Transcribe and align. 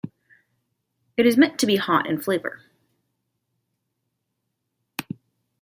It 1.15 1.27
is 1.27 1.37
meant 1.37 1.59
to 1.59 1.67
be 1.67 1.75
hot 1.75 2.07
in 2.09 2.19
flavor. 2.19 2.61